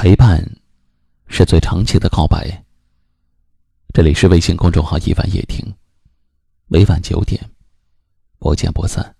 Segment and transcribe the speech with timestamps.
[0.00, 0.40] 陪伴，
[1.26, 2.62] 是最长期的告白。
[3.92, 5.74] 这里是微信公众号“一晚夜听”，
[6.70, 7.44] 每晚九点，
[8.38, 9.12] 不见不散。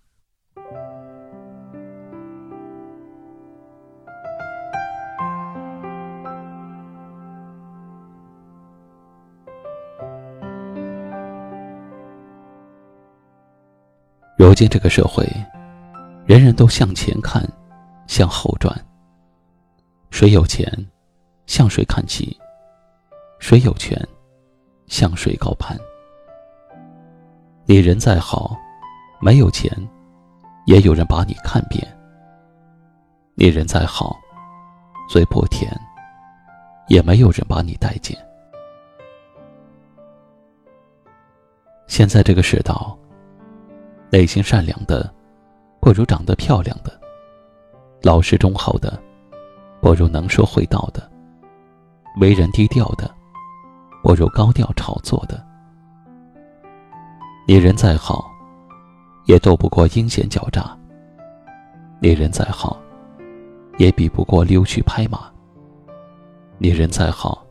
[14.37, 15.29] 如今这个社会，
[16.25, 17.45] 人人都向前看，
[18.07, 18.88] 向后转。
[20.19, 20.69] 谁有钱，
[21.47, 22.37] 向谁看齐；
[23.39, 23.97] 谁有权，
[24.89, 25.79] 向谁高攀。
[27.67, 28.57] 你人再好，
[29.21, 29.71] 没有钱，
[30.67, 31.81] 也有人把你看扁；
[33.37, 34.19] 你人再好，
[35.09, 35.71] 嘴不甜，
[36.89, 38.19] 也没有人把你待见。
[41.87, 42.99] 现在这个世道，
[44.11, 45.15] 内心善良的，
[45.81, 46.91] 不如长得漂亮的；
[48.03, 49.01] 老实忠厚的。
[49.81, 51.11] 不如能说会道的，
[52.21, 53.11] 为人低调的，
[54.03, 55.45] 不如高调炒作的。
[57.47, 58.31] 你人再好，
[59.27, 60.63] 也斗不过阴险狡诈；
[62.01, 62.77] 你人再好，
[63.79, 65.19] 也比不过溜须拍马；
[66.59, 67.47] 你人再好，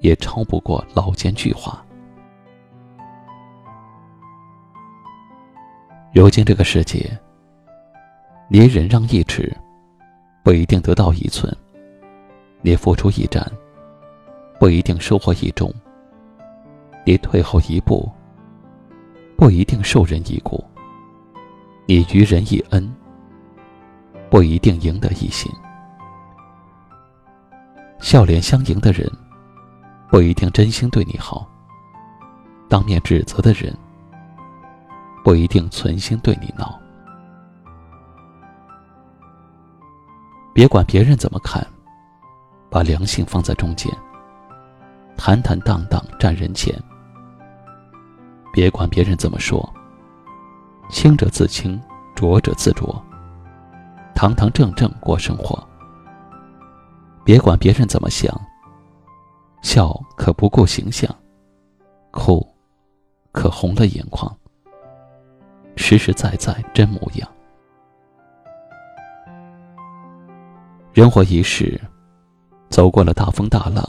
[0.00, 1.76] 也超不过老奸巨猾。
[6.14, 7.16] 如今这个世界，
[8.48, 9.54] 你忍让一尺。
[10.46, 11.52] 不一定得到一寸，
[12.62, 13.44] 你付出一战，
[14.60, 15.68] 不一定收获一钟；
[17.04, 18.08] 你退后一步，
[19.36, 20.64] 不一定受人一顾；
[21.86, 22.88] 你于人一恩，
[24.30, 25.50] 不一定赢得一心。
[27.98, 29.10] 笑脸相迎的人，
[30.08, 31.44] 不一定真心对你好；
[32.68, 33.76] 当面指责的人，
[35.24, 36.80] 不一定存心对你闹。
[40.56, 41.62] 别管别人怎么看，
[42.70, 43.94] 把良心放在中间，
[45.14, 46.74] 坦坦荡荡站人前。
[48.54, 49.70] 别管别人怎么说，
[50.88, 51.78] 清者自清，
[52.14, 52.98] 浊者自浊，
[54.14, 55.62] 堂堂正正过生活。
[57.22, 58.34] 别管别人怎么想，
[59.60, 61.14] 笑可不顾形象，
[62.10, 62.42] 哭
[63.30, 64.34] 可红了眼眶，
[65.76, 67.28] 实实在在真模样。
[70.96, 71.78] 人活一世，
[72.70, 73.84] 走过了大风大浪，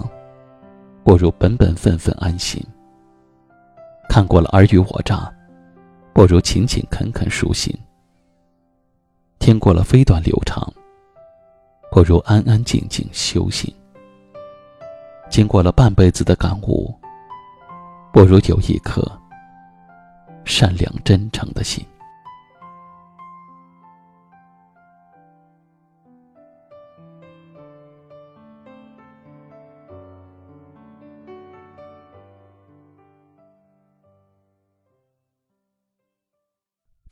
[1.06, 2.62] 不如本本分分安心；
[4.10, 5.34] 看过了尔虞我诈，
[6.12, 7.74] 不如勤勤恳恳舒心；
[9.40, 10.70] 听过了飞短流长，
[11.94, 13.74] 不如安安静静修行；
[15.30, 16.94] 经过了半辈子的感悟，
[18.12, 19.02] 不如有一颗
[20.44, 21.86] 善良真诚的心。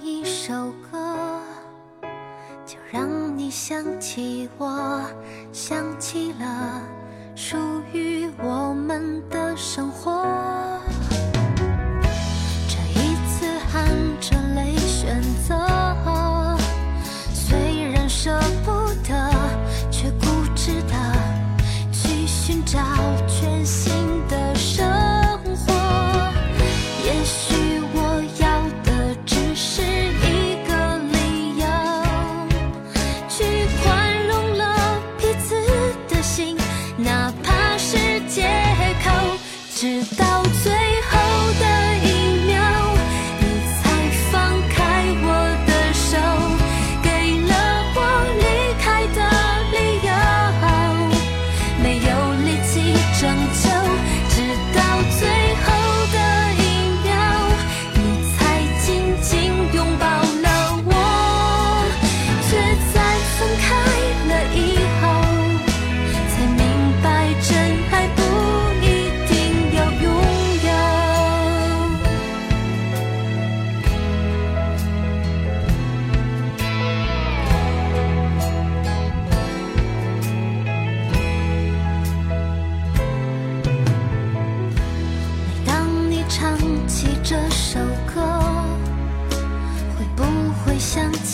[0.00, 1.40] 一首歌，
[2.64, 5.00] 就让你想起我，
[5.52, 6.82] 想起了
[7.34, 7.56] 属
[7.92, 10.24] 于我们的生活。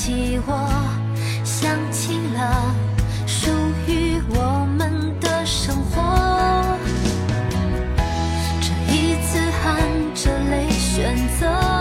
[0.05, 0.69] 起我
[1.45, 2.75] 想起了
[3.27, 3.51] 属
[3.89, 6.77] 于我们的生活。
[8.61, 9.81] 这一次含
[10.15, 11.74] 着泪选择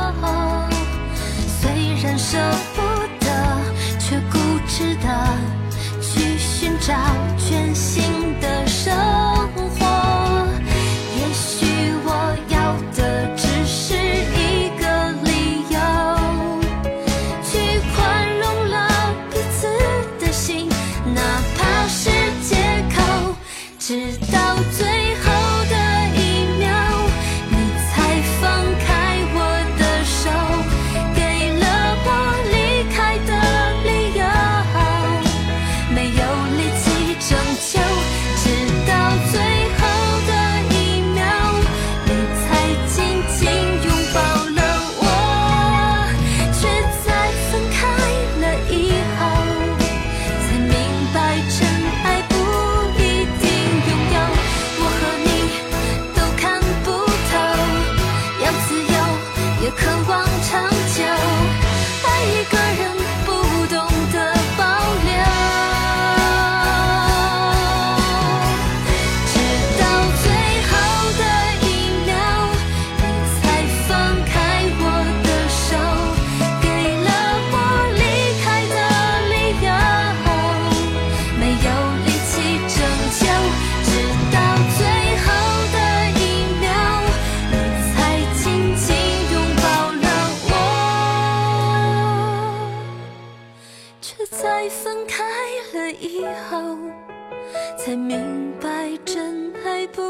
[98.44, 100.02] 明白，真爱不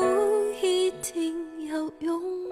[0.60, 1.36] 一定
[1.68, 2.43] 要用。